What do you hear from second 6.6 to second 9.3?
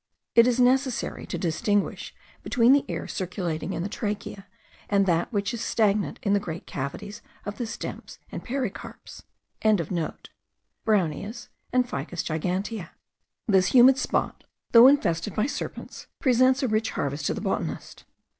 cavities of the stems and pericarps.)